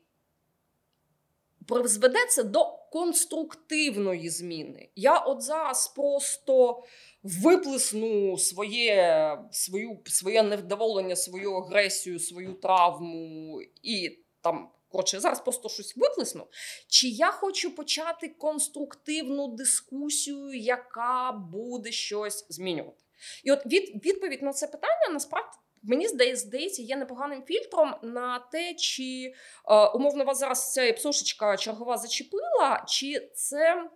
[1.67, 4.89] призведе це до конструктивної зміни.
[4.97, 6.83] Я от зараз просто
[7.23, 14.71] виплесну своє, свою, своє невдоволення, свою агресію, свою травму і там.
[14.89, 16.47] Коротше, зараз просто щось виплесну.
[16.89, 23.05] Чи я хочу почати конструктивну дискусію, яка буде щось змінювати?
[23.45, 28.39] І от від, відповідь на це питання насправді мені здає- здається, є непоганим фільтром на
[28.39, 29.33] те, чи
[29.69, 33.91] е, умовно вас зараз ця псошечка чергова зачепила, чи це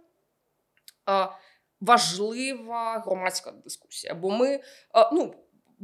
[1.11, 1.29] е,
[1.81, 4.15] важлива громадська дискусія.
[4.15, 4.61] Бо ми, е,
[5.13, 5.35] ну,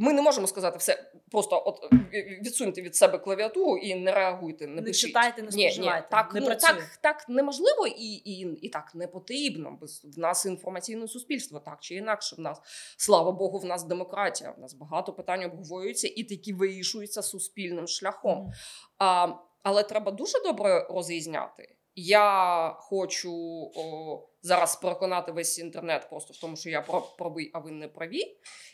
[0.01, 4.67] ми не можемо сказати все, просто от е, відсуньте від себе клавіатуру і не реагуйте,
[4.67, 5.07] не, Не пишіть.
[5.09, 6.71] читайте, не Ні, ні, так, не ну, працює.
[6.71, 9.79] так, так неможливо і, і, і так не потрібно.
[9.81, 12.37] Без в нас інформаційне суспільство, так чи інакше.
[12.37, 12.61] В нас
[12.97, 14.51] слава Богу, в нас демократія.
[14.51, 18.39] В нас багато питань обговорюються і такі вирішуються суспільним шляхом.
[18.39, 18.53] Мгм.
[18.99, 19.29] А,
[19.63, 21.75] але треба дуже добре розрізняти.
[21.95, 23.33] Я хочу
[23.77, 26.83] о, зараз переконати весь інтернет просто в тому, що я
[27.19, 28.23] правий, а ви не праві.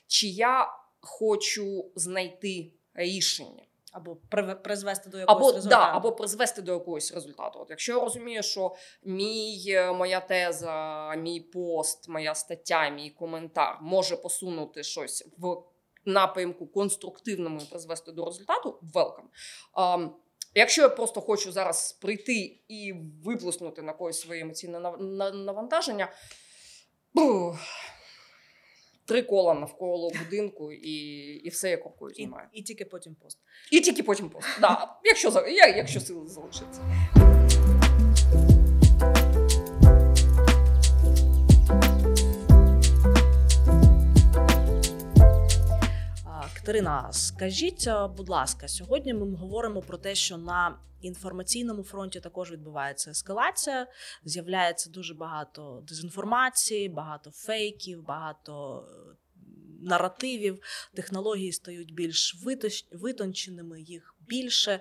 [0.07, 0.69] Чи я
[1.05, 3.63] хочу знайти рішення?
[3.93, 4.17] Або
[4.63, 7.59] призвести до якогось Або, да, або призвести до якогось результату.
[7.61, 13.79] От якщо я розумію, що мій, е, моя теза, мій пост, моя стаття, мій коментар
[13.81, 15.57] може посунути щось в
[16.05, 18.79] напрямку конструктивному і призвести до результату.
[19.75, 20.11] Um,
[20.57, 24.81] Якщо я просто хочу зараз прийти і виплеснути на когось своє емоційне
[25.33, 26.13] навантаження,
[29.07, 30.93] три кола навколо будинку, і
[31.45, 32.49] і все я рукою знімаю.
[32.53, 33.39] І, і тільки потім пост.
[33.71, 34.49] І тільки потім пост.
[34.61, 35.31] Да, Якщо
[35.77, 36.81] якщо сили залишиться.
[46.65, 53.11] Катерина, скажіть, будь ласка, сьогодні ми говоримо про те, що на інформаційному фронті також відбувається
[53.11, 53.87] ескалація.
[54.25, 59.17] З'являється дуже багато дезінформації, багато фейків, багато е,
[59.83, 60.63] наративів.
[60.95, 62.37] Технології стають більш
[62.93, 64.81] витонченими, їх більше.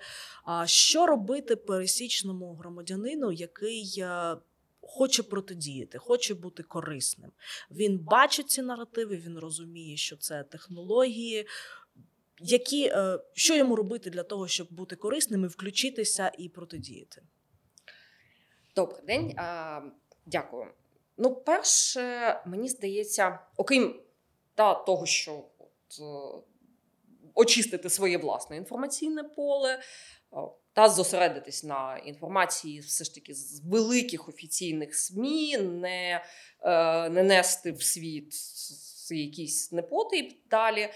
[0.65, 4.35] Що робити пересічному громадянину, який е,
[4.87, 7.31] хоче протидіяти, хоче бути корисним.
[7.71, 11.47] Він бачить ці наративи, він розуміє, що це технології.
[12.39, 17.21] Які, е, Що йому робити для того, щоб бути корисним і включитися і протидіяти?
[18.75, 19.33] Добрий день,
[20.25, 20.67] дякую.
[21.17, 24.01] Ну, перше, мені здається, окрім
[24.55, 26.43] та, того, що от, е,
[27.33, 29.79] очистити своє власне інформаційне поле,
[30.73, 36.23] та зосередитись на інформації все ж таки з великих офіційних СМІ, не
[36.61, 38.33] е, не нести в світ
[39.11, 40.89] якийсь непотип далі.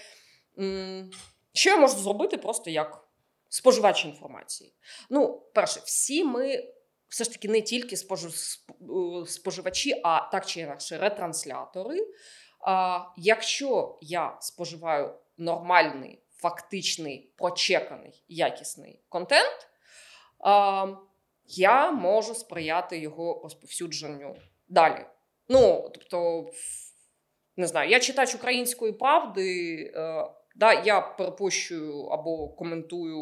[1.52, 3.08] Що я можу зробити просто як
[3.48, 4.74] споживач інформації?
[5.10, 6.64] Ну, перше, всі ми
[7.08, 7.96] все ж таки не тільки
[9.26, 11.98] споживачі, а так чи інакше ретранслятори.
[13.16, 19.68] Якщо я споживаю нормальний фактичний, прочеканий, якісний контент,
[21.46, 24.36] я можу сприяти його розповсюдженню
[24.68, 25.06] далі.
[25.48, 26.50] Ну, тобто,
[27.56, 30.24] не знаю, я читач української правди, е,
[30.56, 33.18] да, я перепощую або коментую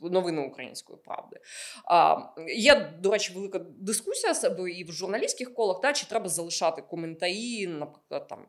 [0.00, 1.36] новини української правди.
[1.84, 2.16] А,
[2.56, 7.66] Є, до речі, велика дискусія себе і в журналістських колах, та, чи треба залишати коментарі,
[7.66, 8.46] наприклад, там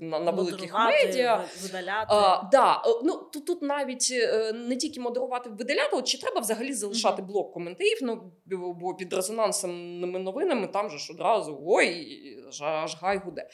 [0.00, 1.44] на на великих медіа.
[1.62, 2.06] Видаляти.
[2.08, 6.40] А, да, е, ну, Тут тут навіть е, не тільки модерувати, видаляти, от чи треба
[6.40, 7.26] взагалі залишати mm-hmm.
[7.26, 8.32] блок коментарів, ну,
[8.80, 12.08] бо під резонансними новинами там же ж одразу ой,
[12.62, 13.48] аж гай гуде.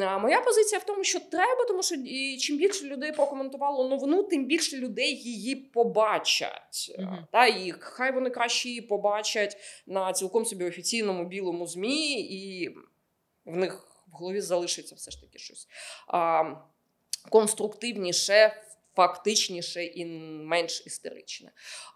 [0.00, 4.22] А Моя позиція в тому, що треба, тому що і чим більше людей прокоментувало новину,
[4.22, 6.57] тим більше людей її побачать.
[6.98, 7.26] Mm-hmm.
[7.32, 12.68] Та, І хай вони краще її побачать на цілком собі офіційному білому ЗМІ, і
[13.44, 15.68] в них в голові залишиться все ж таки щось
[16.08, 16.44] а,
[17.30, 18.62] конструктивніше,
[18.96, 21.52] фактичніше і менш істеричне.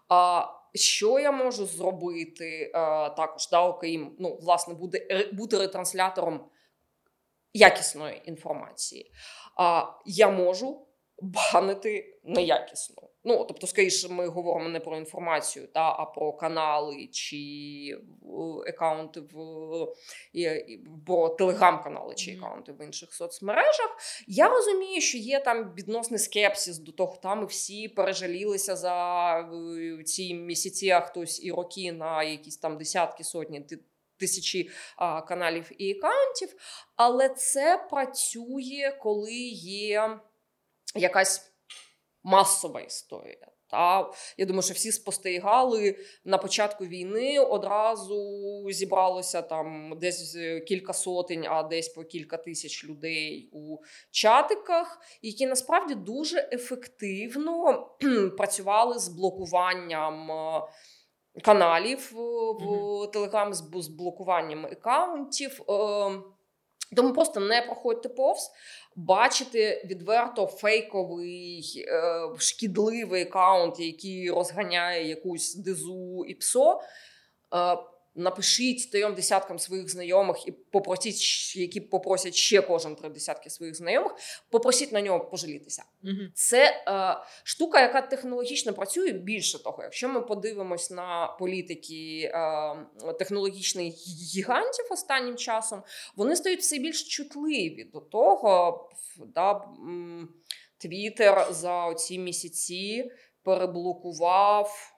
[0.09, 0.45] А,
[0.75, 6.49] що я можу зробити а, також, да, окрім ну, власне, буде, бути ретранслятором
[7.53, 9.11] якісної інформації?
[9.57, 10.87] А, Я можу
[11.23, 13.09] банити неякісно.
[13.25, 17.37] Ну, тобто, скоріше, ми говоримо не про інформацію, та, а про канали чи
[18.67, 19.87] аккаунти в
[21.05, 23.97] про телеграм-канали чи аккаунти в інших соцмережах.
[24.27, 29.49] Я розумію, що є там відносний скепсис до того, там ми всі пережалілися за
[30.05, 33.65] ці місяці, а хтось і роки на якісь там десятки сотні.
[34.17, 36.55] Тисячі а, каналів і аккаунтів,
[36.95, 40.19] але це працює, коли є
[40.95, 41.51] якась
[42.23, 43.47] масова історія.
[43.69, 47.39] Та я думаю, що всі спостерігали на початку війни.
[47.39, 48.15] Одразу
[48.71, 53.77] зібралося там десь кілька сотень, а десь по кілька тисяч людей у
[54.11, 57.87] чатиках, які насправді дуже ефективно
[58.37, 60.31] працювали з блокуванням.
[60.31, 60.61] Е,
[61.41, 63.11] каналів в mm-hmm.
[63.11, 65.61] Телеграм з блокуванням аккаунтів.
[65.69, 66.23] Ем,
[66.95, 68.51] тому просто не проходьте повз,
[68.95, 76.81] бачити відверто фейковий е, шкідливий аккаунт, який розганяє якусь дизу і псо.
[78.15, 84.15] Напишіть трьом десяткам своїх знайомих і попросіть, які попросять ще кожен три десятки своїх знайомих.
[84.49, 85.83] Попросіть на нього пожалітися.
[86.03, 86.13] Угу.
[86.33, 89.11] Це е, штука, яка технологічно працює.
[89.11, 93.93] Більше того, якщо ми подивимось на політики е, технологічних
[94.35, 95.83] гігантів останнім часом,
[96.15, 98.89] вони стають все більш чутливі до того,
[99.27, 99.61] да,
[100.77, 103.11] Твіттер за ці місяці
[103.43, 104.93] переблокував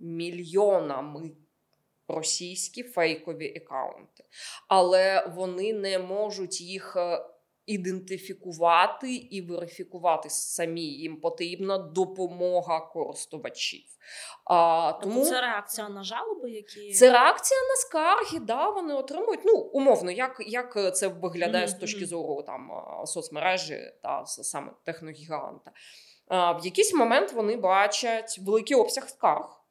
[0.00, 1.30] мільйонами
[2.12, 4.24] російські фейкові аккаунти,
[4.68, 7.24] але вони не можуть їх е,
[7.66, 10.82] ідентифікувати і верифікувати самі.
[10.82, 13.84] Їм потрібна допомога користувачів.
[14.44, 19.40] А, Тому це реакція на жалоби, які це реакція на скарги, да, вони отримують.
[19.44, 22.70] Ну, умовно, як, як це виглядає з точки зору там
[23.06, 25.72] соцмережі та саме техногіганта.
[26.28, 29.61] А, В якийсь момент вони бачать великий обсяг скарг.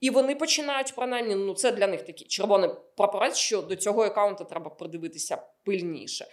[0.00, 4.44] І вони починають принаймні, ну це для них такий червоний прапорець, що до цього аккаунту
[4.44, 6.26] треба придивитися пильніше.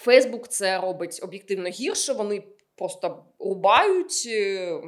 [0.00, 2.12] Фейсбук це робить об'єктивно гірше.
[2.12, 2.42] Вони
[2.76, 4.80] просто рубають, е,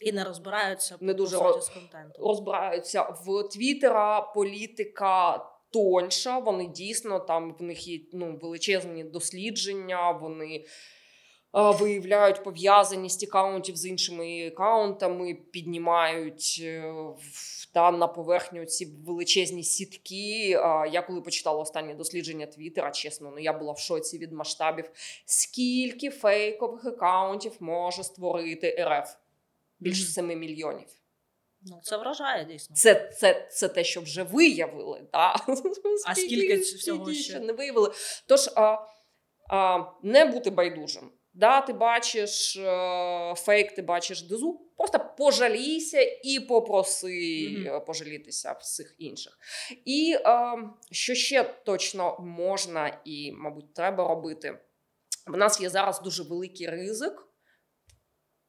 [0.00, 2.22] і не розбираються Не дуже суті, ро- з контенту.
[2.28, 6.38] розбираються в Твіттера політика тоньша.
[6.38, 10.10] Вони дійсно там в них є ну, величезні дослідження.
[10.10, 10.64] Вони
[11.52, 16.94] виявляють пов'язаність аккаунтів з іншими аккаунтами, піднімають е,
[17.72, 20.48] та на поверхню ці величезні сітки.
[20.92, 24.90] Я коли почитала останнє дослідження Твіттера, чесно, ну я була в шоці від масштабів.
[25.26, 29.14] Скільки фейкових аккаунтів може створити РФ?
[29.80, 30.12] Більше Мгм.
[30.12, 30.88] 7 мільйонів.
[31.62, 32.76] Ну це вражає дійсно.
[32.76, 35.02] Це, це, це те, що вже виявили.
[35.12, 35.36] Да?
[36.06, 37.40] А скільки всього ще?
[37.40, 37.92] не виявили?
[38.26, 38.78] Тож а,
[39.48, 41.10] а, не бути байдужим.
[41.34, 47.84] Да, ти бачиш е, фейк, ти бачиш дезу, просто пожалійся і попроси mm-hmm.
[47.84, 49.38] пожалітися всіх інших.
[49.84, 50.56] І е,
[50.90, 54.58] що ще точно можна і, мабуть, треба робити.
[55.26, 57.26] В нас є зараз дуже великий ризик,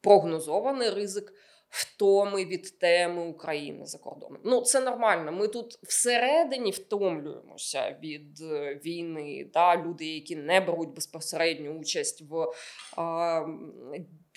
[0.02, 1.34] прогнозований ризик
[1.74, 4.42] втоми від теми України за кордоном.
[4.46, 5.32] Ну, це нормально.
[5.32, 9.50] Ми тут всередині втомлюємося від е, війни.
[9.54, 9.78] Да?
[9.78, 12.48] Люди, які не беруть безпосередню участь в
[12.98, 13.46] а,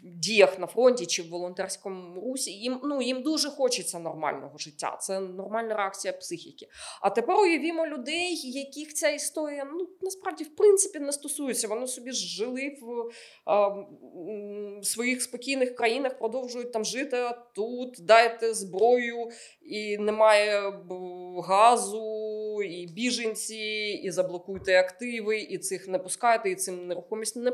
[0.03, 4.97] діях на фронті чи в волонтерському русі, їм, ну, їм дуже хочеться нормального життя.
[5.01, 6.69] Це нормальна реакція психіки.
[7.01, 11.69] А тепер уявімо людей, яких ця історія ну, насправді в принципі не стосується.
[11.69, 13.11] Вони собі жили в
[13.51, 17.31] м, своїх спокійних країнах, продовжують там жити.
[17.55, 19.29] Тут дайте зброю,
[19.63, 21.41] і немає б-
[22.63, 27.51] і біженці, і заблокуйте активи, і цих не пускайте, і цим нерухомість не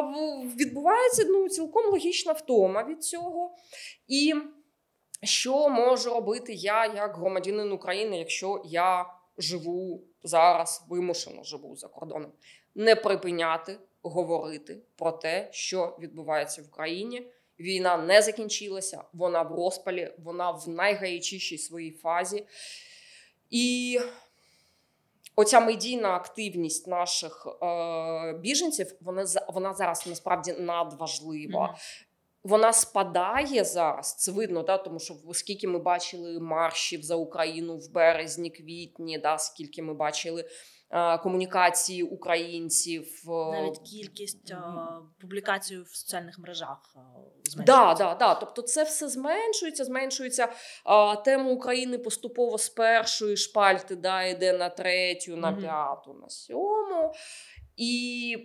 [0.00, 3.56] в- Відбувається ну, цілком логічна втома від цього.
[4.08, 4.34] І
[5.22, 9.06] що можу робити я як громадянин України, якщо я
[9.38, 12.32] живу зараз, вимушено живу за кордоном?
[12.74, 17.26] Не припиняти говорити про те, що відбувається в Україні.
[17.60, 22.46] Війна не закінчилася, вона в розпалі, вона в найгарячішій своїй фазі.
[23.54, 24.00] І
[25.36, 31.74] оця медійна активність наших е, біженців, вона, вона зараз насправді надважлива Мгм.
[32.44, 34.16] вона спадає зараз.
[34.16, 39.38] Це видно, да, тому що скільки ми бачили маршів за Україну в березні, квітні, да,
[39.38, 40.44] скільки ми бачили
[41.22, 43.22] комунікації українців.
[43.28, 44.62] е, Навіть кількість е,
[45.20, 47.00] публікацій в соціальних мережах е,
[47.44, 48.04] Да, зменшується.
[48.04, 48.34] да, да.
[48.34, 50.48] Тобто це все зменшується, зменшується.
[51.24, 57.12] Тема України поступово з першої шпальти да, йде на третю, на п'яту, на сьому.
[57.76, 58.36] І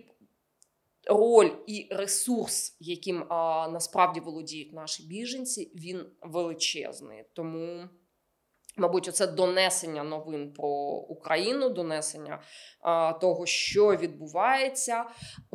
[1.06, 7.24] роль і ресурс, яким а, насправді володіють наші біженці, він величезний.
[7.34, 7.88] Тому.
[8.76, 10.68] Мабуть, оце донесення новин про
[11.08, 12.42] Україну, донесення
[12.80, 15.04] а, того, що відбувається,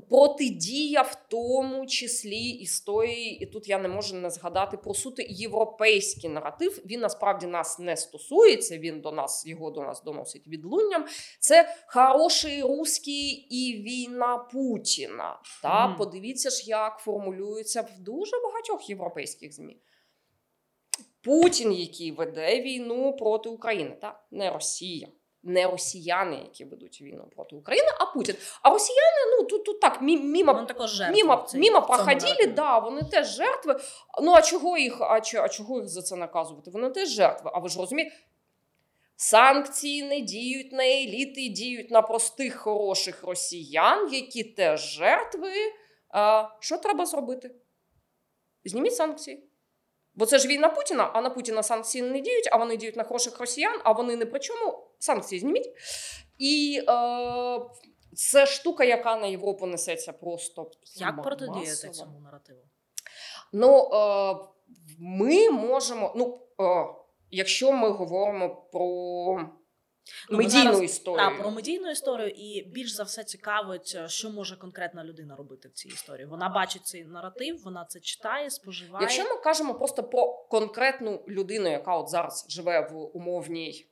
[0.09, 6.29] протидія в тому числі історії, і тут я не можу не згадати про суто європейський
[6.29, 6.81] наратив.
[6.85, 8.77] Він насправді нас не стосується.
[8.77, 11.05] Він до нас його до нас доносить відлунням.
[11.39, 15.39] Це хороший русський і війна Путіна.
[15.61, 15.97] Та Мгм.
[15.97, 19.77] подивіться ж, як формулюється в дуже багатьох європейських змі.
[21.25, 25.07] Путін, який веде війну проти України, та не Росія.
[25.43, 28.35] Не росіяни, які ведуть війну проти України, а Путін.
[28.61, 30.53] А росіяни, ну тут, тут так, мімо
[31.11, 33.79] Мімо, мімо проходили, да, вони теж жертви.
[34.21, 36.71] Ну а чого їх, а, а чого їх за це наказувати?
[36.71, 37.51] Вони теж жертви.
[37.53, 38.15] А ви ж розумієте?
[39.15, 45.53] Санкції не діють на еліти, діють на простих хороших росіян, які теж жертви.
[46.09, 47.55] А, що треба зробити?
[48.65, 49.43] Зніміть санкції.
[50.15, 53.03] Бо це ж війна Путіна, а на Путіна санкції не діють, а вони діють на
[53.03, 54.87] хороших росіян, а вони не при чому.
[54.99, 55.73] Санкції зніміть.
[56.37, 57.59] І е,
[58.13, 60.71] це штука, яка на Європу несеться просто.
[60.95, 62.59] Як протидіяти цьому наративу?
[63.53, 64.35] Ну, е,
[64.99, 66.13] ми можемо.
[66.15, 66.87] Ну, е,
[67.31, 69.49] якщо ми говоримо про
[70.29, 71.29] Ну, медійну зараз- історію.
[71.29, 75.67] Так, про медійну історію, і більш за все цікавить, е, що може конкретна людина робити
[75.67, 76.25] в цій історії.
[76.25, 79.01] Вона бачить цей наратив, вона це читає, споживає.
[79.03, 83.87] Якщо ми кажемо просто про конкретну людину, яка от зараз живе в умовній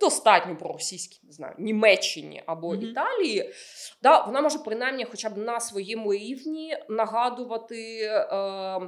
[0.00, 2.82] достатньо проросійській, не знаю, Німеччині або Мгм.
[2.82, 3.52] Італії,
[4.02, 8.80] да, вона може принаймні хоча б на своєму рівні нагадувати е,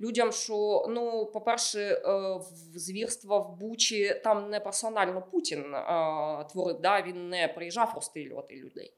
[0.00, 2.00] людям, що ну, по-перше, е,
[2.36, 8.56] в звірства в Бучі там не персонально Путін е, творив, да, він не приїжджав розстрілювати
[8.56, 8.94] людей.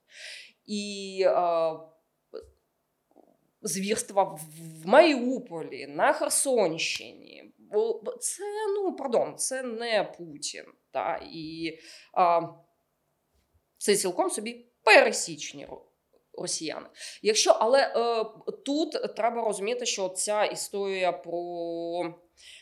[0.66, 1.72] І е,
[3.62, 4.40] звірства в
[4.86, 7.44] Маріуполі, на Херсонщині.
[8.20, 8.42] Це,
[8.76, 10.64] ну, пардон, це не Путін.
[10.98, 11.78] Та, і
[12.12, 12.40] а,
[13.78, 15.66] це цілком собі пересічні
[16.37, 16.87] росіяни.
[17.21, 18.25] Якщо, але е,
[18.65, 22.13] тут треба розуміти, що ця історія про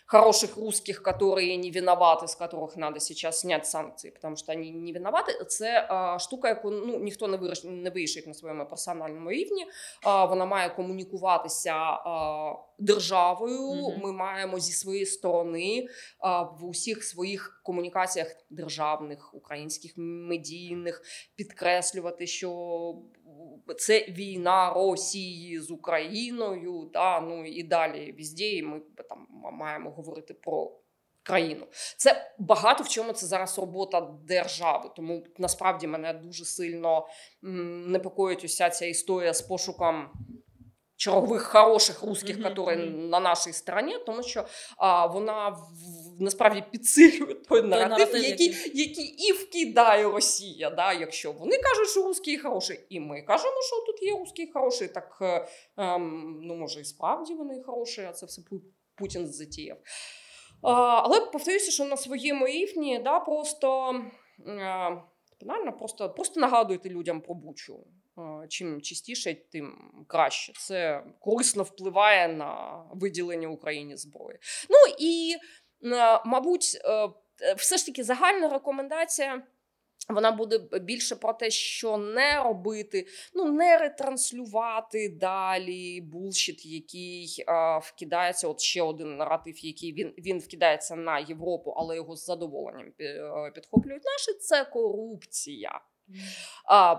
[0.05, 4.91] хороших русских, которые не виноваты, с которых надо сейчас снять санкции, потому что они не
[4.91, 9.66] виноваты, це е, штука, яку ну, ніхто не, виріш, не вирішить на своєму персональному рівні.
[10.03, 13.74] А, вона має комунікуватися а, державою.
[13.74, 14.01] Мгм.
[14.03, 15.88] Ми маємо зі своєї сторони
[16.20, 21.01] а, в усіх своїх комунікаціях державних, українських медійних
[21.36, 22.49] підкреслювати, що
[23.78, 30.34] це війна Росії з Україною, да, ну і далі візді, і ми там маємо говорити
[30.34, 30.72] про.
[31.22, 34.90] Країну це багато в чому це зараз робота держави.
[34.96, 37.07] Тому насправді мене дуже сильно
[37.42, 40.09] непокоїть уся ця історія з пошуком
[40.96, 44.44] чергових хороших русських, які на нашій стороні, тому що
[44.76, 45.61] а, вона в,
[46.21, 50.71] насправді підсилює той наратив, наратив, який, який- і вкидає Росія.
[50.71, 50.93] Да?
[50.93, 55.19] Якщо вони кажуть, що русський хороший, і ми кажемо, що тут є русський хороший, так
[55.21, 58.43] е, ем, ну може і справді вони хороші, а це все
[58.95, 59.79] Путін затіяв.
[60.62, 60.73] А,
[61.05, 63.95] але повторюся, що на своєму рівні да, просто.
[64.49, 65.03] Е,
[65.41, 67.87] Банально, просто, просто нагадуйте людям про бучу.
[68.49, 70.53] Чим частіше, тим краще.
[70.53, 74.39] Це корисно впливає на виділення Україні зброї.
[74.71, 75.37] Ну і,
[76.24, 79.43] мабуть, е, все ж таки загальна рекомендація.
[80.09, 87.79] Вона буде більше про те, що не робити, ну не ретранслювати далі булшіт, який а,
[87.79, 88.49] вкидається.
[88.49, 93.51] От ще один наратив, який він, він вкидається на Європу, але його з задоволенням е,
[93.55, 94.39] підхоплюють наші.
[94.39, 95.81] Це корупція.
[96.64, 96.97] А,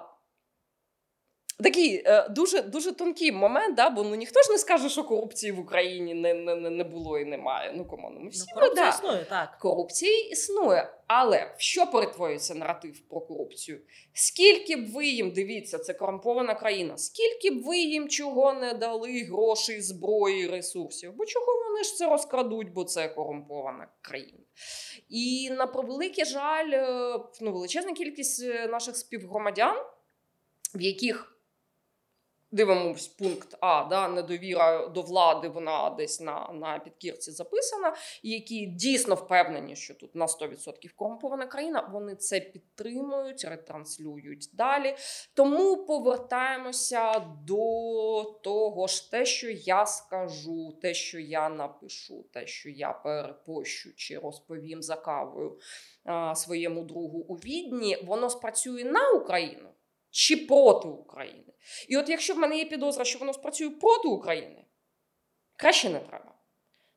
[1.63, 5.51] Такий е, дуже дуже тонкий момент, да, бо ну ніхто ж не скаже, що корупції
[5.51, 7.73] в Україні не, не, не було і немає.
[7.77, 8.97] Ну кому ну ми всі Ну, корупція да.
[8.97, 9.57] існує, так.
[9.61, 13.81] Корупція існує, але в що перетворюється наратив про корупцію?
[14.13, 19.23] Скільки б ви їм дивіться, це корумпована країна, скільки б ви їм чого не дали
[19.23, 21.13] грошей, зброї, ресурсів?
[21.15, 24.39] Бо чого вони ж це розкрадуть, бо це корумпована країна.
[25.09, 29.75] І на превеликий жаль, е, ну, величезна кількість е, наших співгромадян,
[30.75, 31.33] в яких
[32.51, 38.65] Дивимось пункт А, да, недовіра до влади, вона десь на, на підкірці записана, і які
[38.65, 44.95] дійсно впевнені, що тут на 100% корумпована країна, вони це підтримують, ретранслюють далі.
[45.33, 52.69] Тому повертаємося до того ж, те, що я скажу, те, що я напишу, те, що
[52.69, 55.59] я перепощу чи розповім за кавою
[56.35, 59.69] своєму другу у відні, воно спрацює на Україну
[60.17, 61.53] чи проти України.
[61.89, 64.65] І от якщо в мене є підозра, що воно спрацює проти України,
[65.55, 66.33] краще не треба.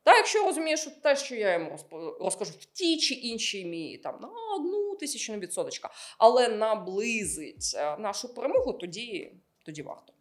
[0.03, 1.77] Та якщо я розумію, що те, що я йому
[2.19, 8.33] розкажу в тій чи іншій мірі, там на одну тисячну відсоточка, але наблизить е, нашу
[8.33, 9.31] перемогу, тоді,
[9.65, 10.13] тоді варто.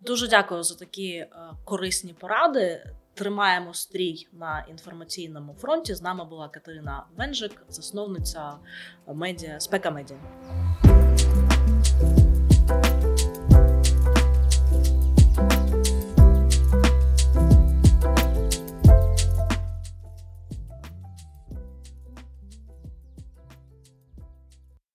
[0.00, 1.28] Дуже дякую за такі е,
[1.64, 2.92] корисні поради.
[3.14, 5.94] Тримаємо стрій на інформаційному фронті.
[5.94, 8.58] З нами була Катерина Венжик, засновниця
[9.06, 10.16] медіа спека медіа.